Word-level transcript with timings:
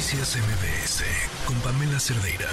Noticias 0.00 0.34
MBS 0.38 1.04
con 1.46 1.60
Pamela 1.60 2.00
Cerdeira. 2.00 2.48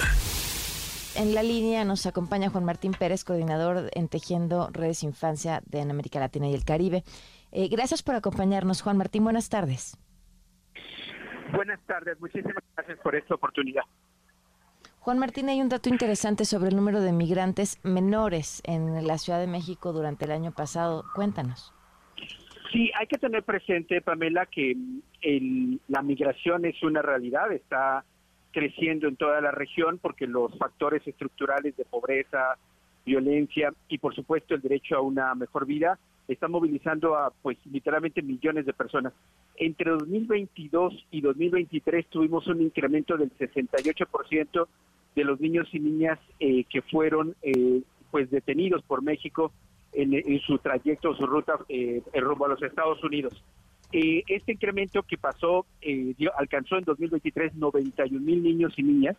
En 1.16 1.34
la 1.34 1.42
línea 1.42 1.82
nos 1.86 2.04
acompaña 2.04 2.50
Juan 2.50 2.66
Martín 2.66 2.92
Pérez, 2.92 3.24
coordinador 3.24 3.88
en 3.94 4.08
Tejiendo 4.08 4.68
Redes 4.70 5.02
Infancia 5.02 5.62
de 5.64 5.80
América 5.80 6.20
Latina 6.20 6.46
y 6.48 6.54
el 6.54 6.66
Caribe. 6.66 7.04
Eh, 7.50 7.68
gracias 7.68 8.02
por 8.02 8.16
acompañarnos, 8.16 8.82
Juan 8.82 8.98
Martín. 8.98 9.24
Buenas 9.24 9.48
tardes. 9.48 9.96
Buenas 11.54 11.80
tardes, 11.86 12.20
muchísimas 12.20 12.62
gracias 12.76 12.98
por 12.98 13.16
esta 13.16 13.36
oportunidad. 13.36 13.84
Juan 14.98 15.18
Martín, 15.18 15.48
hay 15.48 15.62
un 15.62 15.70
dato 15.70 15.88
interesante 15.88 16.44
sobre 16.44 16.68
el 16.68 16.76
número 16.76 17.00
de 17.00 17.12
migrantes 17.12 17.78
menores 17.82 18.60
en 18.64 19.06
la 19.06 19.16
Ciudad 19.16 19.40
de 19.40 19.46
México 19.46 19.94
durante 19.94 20.26
el 20.26 20.32
año 20.32 20.52
pasado. 20.52 21.02
Cuéntanos. 21.14 21.72
Sí, 22.72 22.90
hay 22.98 23.06
que 23.06 23.18
tener 23.18 23.42
presente, 23.44 24.00
Pamela, 24.02 24.46
que 24.46 24.76
la 25.88 26.02
migración 26.02 26.64
es 26.66 26.82
una 26.82 27.00
realidad, 27.00 27.50
está 27.52 28.04
creciendo 28.52 29.08
en 29.08 29.16
toda 29.16 29.40
la 29.40 29.50
región 29.50 29.98
porque 29.98 30.26
los 30.26 30.56
factores 30.58 31.06
estructurales 31.06 31.76
de 31.76 31.84
pobreza, 31.84 32.56
violencia 33.04 33.72
y 33.88 33.98
por 33.98 34.14
supuesto 34.14 34.54
el 34.54 34.60
derecho 34.60 34.96
a 34.96 35.00
una 35.00 35.34
mejor 35.34 35.64
vida 35.64 35.98
están 36.26 36.50
movilizando 36.50 37.16
a 37.16 37.32
pues 37.42 37.56
literalmente 37.70 38.20
millones 38.20 38.66
de 38.66 38.74
personas. 38.74 39.14
Entre 39.56 39.90
2022 39.90 41.06
y 41.10 41.20
2023 41.22 42.06
tuvimos 42.08 42.46
un 42.48 42.60
incremento 42.60 43.16
del 43.16 43.30
68% 43.38 44.66
de 45.14 45.24
los 45.24 45.40
niños 45.40 45.68
y 45.72 45.80
niñas 45.80 46.18
eh, 46.38 46.64
que 46.64 46.82
fueron 46.82 47.34
eh, 47.42 47.80
pues 48.10 48.30
detenidos 48.30 48.82
por 48.82 49.02
México 49.02 49.52
en, 49.92 50.40
su 50.40 50.58
trayecto, 50.58 51.14
su 51.14 51.26
ruta 51.26 51.58
eh, 51.68 52.02
rumbo 52.14 52.46
a 52.46 52.48
los 52.48 52.62
Estados 52.62 53.02
Unidos. 53.02 53.42
Eh, 53.90 54.22
este 54.26 54.52
incremento 54.52 55.02
que 55.02 55.16
pasó, 55.16 55.64
eh, 55.80 56.14
alcanzó 56.36 56.76
en 56.76 56.84
2023 56.84 57.54
91 57.54 58.20
mil 58.20 58.42
niños 58.42 58.74
y 58.76 58.82
niñas, 58.82 59.16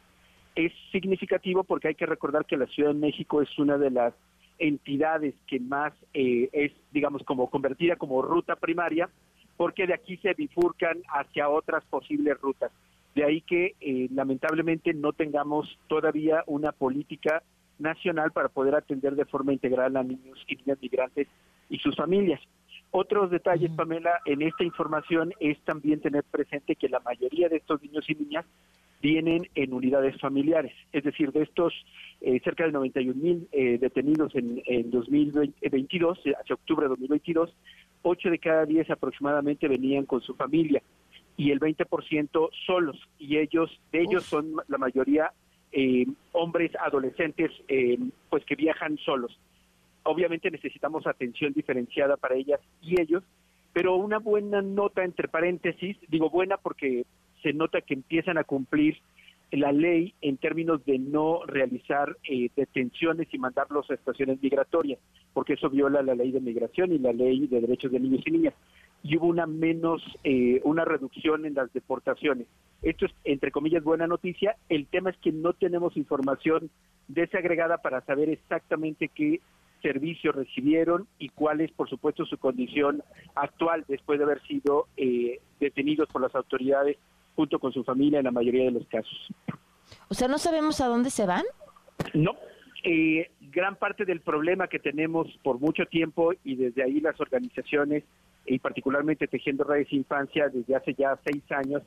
es 0.55 0.71
significativo 0.91 1.63
porque 1.63 1.87
hay 1.87 1.95
que 1.95 2.05
recordar 2.05 2.45
que 2.45 2.57
la 2.57 2.67
Ciudad 2.67 2.93
de 2.93 2.99
México 2.99 3.41
es 3.41 3.57
una 3.57 3.77
de 3.77 3.89
las 3.89 4.13
entidades 4.59 5.33
que 5.47 5.59
más 5.59 5.93
eh, 6.13 6.49
es, 6.51 6.71
digamos, 6.91 7.23
como 7.23 7.49
convertida 7.49 7.95
como 7.95 8.21
ruta 8.21 8.57
primaria, 8.57 9.09
porque 9.57 9.87
de 9.87 9.93
aquí 9.93 10.17
se 10.17 10.33
bifurcan 10.33 11.01
hacia 11.07 11.49
otras 11.49 11.83
posibles 11.85 12.39
rutas. 12.39 12.71
De 13.15 13.25
ahí 13.25 13.41
que 13.41 13.75
lamentablemente 14.13 14.93
no 14.93 15.13
tengamos 15.13 15.77
todavía 15.87 16.43
una 16.45 16.71
política 16.71 17.41
nacional 17.79 18.31
para 18.31 18.49
poder 18.49 18.75
atender 18.75 19.15
de 19.15 19.25
forma 19.25 19.53
integral 19.53 19.95
a 19.97 20.03
niños 20.03 20.37
y 20.47 20.55
niñas 20.55 20.77
migrantes 20.81 21.27
y 21.69 21.79
sus 21.79 21.95
familias. 21.95 22.41
Otros 22.91 23.29
detalles, 23.29 23.71
Pamela, 23.71 24.19
en 24.25 24.41
esta 24.41 24.63
información 24.63 25.31
es 25.39 25.59
también 25.61 26.01
tener 26.01 26.23
presente 26.23 26.75
que 26.75 26.89
la 26.89 26.99
mayoría 26.99 27.47
de 27.47 27.57
estos 27.57 27.81
niños 27.83 28.09
y 28.09 28.15
niñas 28.15 28.45
vienen 29.01 29.47
en 29.55 29.73
unidades 29.73 30.19
familiares, 30.19 30.73
es 30.91 31.03
decir, 31.03 31.31
de 31.31 31.43
estos 31.43 31.73
eh, 32.21 32.41
cerca 32.43 32.65
de 32.65 32.71
91 32.71 33.15
mil 33.15 33.47
eh, 33.51 33.77
detenidos 33.79 34.35
en, 34.35 34.61
en 34.65 34.91
2022, 34.91 36.19
eh, 36.25 36.33
hacia 36.39 36.55
octubre 36.55 36.85
de 36.85 36.89
2022, 36.89 37.55
8 38.01 38.29
de 38.29 38.39
cada 38.39 38.65
10 38.65 38.89
aproximadamente 38.89 39.67
venían 39.67 40.05
con 40.05 40.21
su 40.21 40.35
familia 40.35 40.81
y 41.37 41.51
el 41.51 41.59
20% 41.61 42.49
solos, 42.65 42.97
y 43.17 43.37
ellos, 43.37 43.71
de 43.93 44.01
ellos 44.01 44.25
son 44.25 44.55
la 44.67 44.77
mayoría 44.77 45.31
eh, 45.71 46.05
hombres 46.31 46.71
adolescentes 46.79 47.51
eh, 47.67 47.97
pues 48.29 48.45
que 48.45 48.55
viajan 48.55 48.97
solos. 48.97 49.37
Obviamente 50.03 50.49
necesitamos 50.49 51.05
atención 51.07 51.53
diferenciada 51.53 52.17
para 52.17 52.35
ellas 52.35 52.59
y 52.81 52.99
ellos, 52.99 53.23
pero 53.73 53.95
una 53.95 54.19
buena 54.19 54.61
nota 54.61 55.03
entre 55.03 55.27
paréntesis, 55.27 55.97
digo 56.07 56.29
buena 56.29 56.57
porque 56.57 57.05
se 57.43 57.53
nota 57.53 57.81
que 57.81 57.93
empiezan 57.93 58.37
a 58.37 58.43
cumplir 58.43 58.97
la 59.51 59.71
ley 59.71 60.13
en 60.21 60.37
términos 60.37 60.85
de 60.85 60.99
no 60.99 61.43
realizar 61.45 62.17
eh, 62.23 62.49
detenciones 62.55 63.27
y 63.31 63.37
mandarlos 63.39 63.89
a 63.89 63.95
estaciones 63.95 64.41
migratorias, 64.41 64.99
porque 65.33 65.53
eso 65.53 65.69
viola 65.69 66.03
la 66.03 66.15
ley 66.15 66.31
de 66.31 66.39
migración 66.39 66.91
y 66.91 66.99
la 66.99 67.13
ley 67.13 67.47
de 67.47 67.61
derechos 67.61 67.91
de 67.91 67.99
niños 67.99 68.21
y 68.25 68.31
niñas. 68.31 68.53
Y 69.01 69.17
hubo 69.17 69.27
una 69.27 69.47
menos, 69.47 70.03
eh, 70.23 70.61
una 70.63 70.85
reducción 70.85 71.45
en 71.45 71.55
las 71.55 71.71
deportaciones. 71.73 72.47
Esto 72.81 73.05
es, 73.05 73.11
entre 73.23 73.51
comillas, 73.51 73.83
buena 73.83 74.07
noticia. 74.07 74.55
El 74.69 74.87
tema 74.87 75.09
es 75.09 75.17
que 75.17 75.31
no 75.31 75.53
tenemos 75.53 75.97
información 75.97 76.69
desagregada 77.07 77.79
para 77.79 78.01
saber 78.01 78.29
exactamente 78.29 79.09
qué 79.09 79.41
servicios 79.81 80.35
recibieron 80.35 81.07
y 81.17 81.29
cuál 81.29 81.61
es, 81.61 81.71
por 81.71 81.89
supuesto, 81.89 82.25
su 82.25 82.37
condición 82.37 83.03
actual 83.35 83.85
después 83.87 84.19
de 84.19 84.25
haber 84.25 84.41
sido 84.43 84.87
eh, 84.97 85.39
detenidos 85.59 86.07
por 86.09 86.21
las 86.21 86.35
autoridades 86.35 86.97
junto 87.35 87.59
con 87.59 87.71
su 87.71 87.83
familia 87.83 88.19
en 88.19 88.25
la 88.25 88.31
mayoría 88.31 88.65
de 88.65 88.71
los 88.71 88.87
casos. 88.87 89.17
O 90.09 90.13
sea, 90.13 90.27
¿no 90.27 90.37
sabemos 90.37 90.81
a 90.81 90.87
dónde 90.87 91.09
se 91.09 91.25
van? 91.25 91.43
No. 92.13 92.35
Eh, 92.83 93.29
gran 93.41 93.75
parte 93.75 94.05
del 94.05 94.21
problema 94.21 94.67
que 94.67 94.79
tenemos 94.79 95.27
por 95.43 95.59
mucho 95.59 95.85
tiempo 95.85 96.33
y 96.43 96.55
desde 96.55 96.83
ahí 96.83 97.01
las 97.01 97.19
organizaciones 97.19 98.03
y 98.45 98.59
particularmente 98.59 99.27
Tejiendo 99.27 99.63
Redes 99.63 99.91
Infancia 99.91 100.47
desde 100.49 100.75
hace 100.75 100.93
ya 100.93 101.19
seis 101.25 101.43
años 101.51 101.83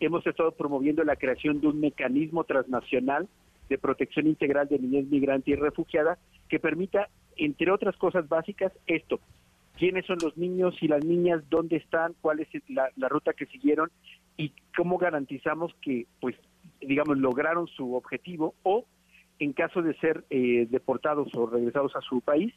hemos 0.00 0.26
estado 0.26 0.52
promoviendo 0.52 1.04
la 1.04 1.16
creación 1.16 1.60
de 1.60 1.68
un 1.68 1.80
mecanismo 1.80 2.44
transnacional 2.44 3.28
de 3.68 3.78
protección 3.78 4.26
integral 4.26 4.68
de 4.68 4.78
niñez 4.78 5.06
migrante 5.06 5.52
y 5.52 5.54
refugiada 5.54 6.18
que 6.48 6.58
permita, 6.58 7.08
entre 7.36 7.70
otras 7.70 7.96
cosas 7.96 8.28
básicas, 8.28 8.72
esto, 8.86 9.20
quiénes 9.78 10.04
son 10.06 10.18
los 10.22 10.36
niños 10.36 10.74
y 10.82 10.88
las 10.88 11.04
niñas, 11.04 11.42
dónde 11.48 11.76
están, 11.76 12.14
cuál 12.20 12.40
es 12.40 12.48
la, 12.68 13.08
ruta 13.08 13.32
que 13.32 13.46
siguieron 13.46 13.90
y 14.36 14.52
cómo 14.76 14.98
garantizamos 14.98 15.72
que, 15.80 16.06
pues, 16.20 16.36
digamos, 16.80 17.16
lograron 17.16 17.68
su 17.68 17.94
objetivo 17.94 18.54
o, 18.64 18.84
en 19.38 19.52
caso 19.52 19.82
de 19.82 19.94
ser 19.94 20.24
eh, 20.30 20.66
deportados 20.68 21.28
o 21.34 21.46
regresados 21.46 21.94
a 21.94 22.00
su 22.00 22.20
país, 22.20 22.52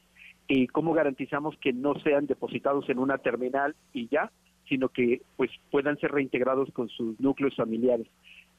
eh, 0.49 0.67
cómo 0.67 0.93
garantizamos 0.93 1.55
que 1.57 1.71
no 1.71 1.93
sean 2.01 2.25
depositados 2.25 2.89
en 2.89 2.99
una 2.99 3.19
terminal 3.19 3.75
y 3.93 4.07
ya, 4.09 4.31
sino 4.73 4.89
que 4.89 5.21
pues 5.37 5.51
puedan 5.69 5.99
ser 5.99 6.11
reintegrados 6.11 6.71
con 6.71 6.89
sus 6.89 7.19
núcleos 7.19 7.55
familiares. 7.55 8.07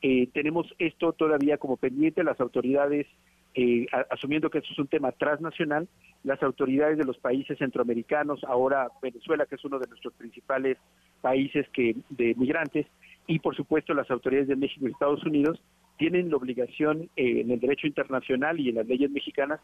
Eh, 0.00 0.28
tenemos 0.32 0.72
esto 0.78 1.12
todavía 1.12 1.58
como 1.58 1.76
pendiente, 1.76 2.22
las 2.22 2.38
autoridades, 2.38 3.08
eh, 3.56 3.86
asumiendo 4.10 4.48
que 4.48 4.58
esto 4.58 4.72
es 4.72 4.78
un 4.78 4.86
tema 4.86 5.10
transnacional, 5.10 5.88
las 6.22 6.40
autoridades 6.40 6.98
de 6.98 7.04
los 7.04 7.18
países 7.18 7.58
centroamericanos, 7.58 8.44
ahora 8.44 8.86
Venezuela, 9.02 9.44
que 9.46 9.56
es 9.56 9.64
uno 9.64 9.80
de 9.80 9.88
nuestros 9.88 10.14
principales 10.14 10.78
países 11.20 11.68
que 11.70 11.96
de 12.10 12.36
migrantes, 12.36 12.86
y 13.26 13.40
por 13.40 13.56
supuesto 13.56 13.92
las 13.92 14.08
autoridades 14.08 14.46
de 14.46 14.56
México 14.56 14.86
y 14.86 14.92
Estados 14.92 15.24
Unidos, 15.24 15.60
tienen 15.98 16.30
la 16.30 16.36
obligación 16.36 17.10
eh, 17.16 17.40
en 17.40 17.50
el 17.50 17.58
derecho 17.58 17.88
internacional 17.88 18.60
y 18.60 18.68
en 18.68 18.76
las 18.76 18.86
leyes 18.86 19.10
mexicanas 19.10 19.58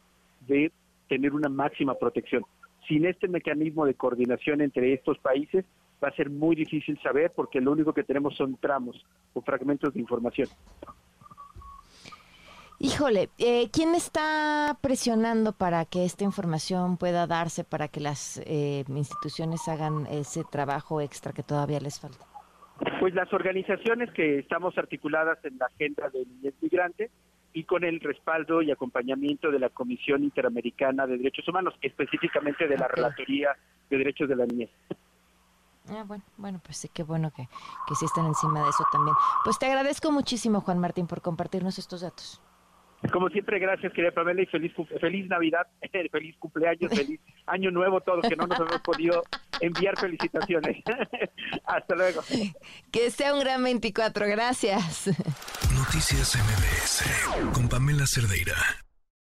de 0.48 0.72
tener 1.08 1.32
una 1.32 1.48
máxima 1.48 1.94
protección. 1.94 2.42
Sin 2.88 3.06
este 3.06 3.28
mecanismo 3.28 3.86
de 3.86 3.94
coordinación 3.94 4.62
entre 4.62 4.92
estos 4.94 5.16
países, 5.18 5.64
va 6.02 6.08
a 6.08 6.16
ser 6.16 6.30
muy 6.30 6.56
difícil 6.56 6.98
saber 7.02 7.32
porque 7.34 7.60
lo 7.60 7.72
único 7.72 7.92
que 7.92 8.04
tenemos 8.04 8.36
son 8.36 8.56
tramos 8.56 9.04
o 9.34 9.42
fragmentos 9.42 9.92
de 9.94 10.00
información. 10.00 10.48
Híjole, 12.82 13.28
eh, 13.36 13.68
¿quién 13.70 13.94
está 13.94 14.78
presionando 14.80 15.52
para 15.52 15.84
que 15.84 16.06
esta 16.06 16.24
información 16.24 16.96
pueda 16.96 17.26
darse, 17.26 17.62
para 17.62 17.88
que 17.88 18.00
las 18.00 18.40
eh, 18.46 18.84
instituciones 18.88 19.68
hagan 19.68 20.06
ese 20.06 20.44
trabajo 20.50 21.02
extra 21.02 21.34
que 21.34 21.42
todavía 21.42 21.78
les 21.78 22.00
falta? 22.00 22.24
Pues 22.98 23.14
las 23.14 23.30
organizaciones 23.34 24.10
que 24.12 24.38
estamos 24.38 24.78
articuladas 24.78 25.44
en 25.44 25.58
la 25.58 25.66
agenda 25.66 26.08
del 26.08 26.26
niñez 26.26 26.54
migrante 26.62 27.10
y 27.52 27.64
con 27.64 27.84
el 27.84 28.00
respaldo 28.00 28.62
y 28.62 28.70
acompañamiento 28.70 29.50
de 29.50 29.58
la 29.58 29.68
Comisión 29.68 30.24
Interamericana 30.24 31.06
de 31.06 31.18
Derechos 31.18 31.46
Humanos, 31.48 31.74
específicamente 31.82 32.66
de 32.66 32.78
la 32.78 32.88
Relatoría 32.88 33.50
de 33.90 33.98
Derechos 33.98 34.26
de 34.26 34.36
la 34.36 34.46
Niñez. 34.46 34.70
Ah, 35.90 36.04
bueno, 36.06 36.22
bueno, 36.36 36.60
pues 36.64 36.76
sí, 36.76 36.88
qué 36.92 37.02
bueno 37.02 37.32
que, 37.32 37.48
que 37.88 37.94
sí 37.94 38.04
están 38.04 38.26
encima 38.26 38.62
de 38.62 38.70
eso 38.70 38.84
también. 38.92 39.16
Pues 39.44 39.58
te 39.58 39.66
agradezco 39.66 40.12
muchísimo, 40.12 40.60
Juan 40.60 40.78
Martín, 40.78 41.06
por 41.06 41.20
compartirnos 41.20 41.78
estos 41.78 42.02
datos. 42.02 42.40
Como 43.12 43.30
siempre, 43.30 43.58
gracias, 43.58 43.92
querida 43.94 44.12
Pamela, 44.12 44.42
y 44.42 44.46
feliz, 44.46 44.72
feliz 45.00 45.26
Navidad, 45.26 45.66
feliz 46.12 46.36
cumpleaños, 46.38 46.92
feliz 46.94 47.18
Año 47.46 47.70
Nuevo, 47.70 48.00
todos 48.02 48.28
que 48.28 48.36
no 48.36 48.46
nos 48.46 48.60
hemos 48.60 48.80
podido 48.82 49.22
enviar 49.60 49.98
felicitaciones. 49.98 50.82
Hasta 51.64 51.94
luego. 51.94 52.20
Que 52.92 53.10
sea 53.10 53.34
un 53.34 53.40
gran 53.40 53.64
24, 53.64 54.26
gracias. 54.26 55.06
Noticias 55.74 56.36
MBS 56.36 57.52
con 57.54 57.68
Pamela 57.68 58.06
Cerdeira. 58.06 58.54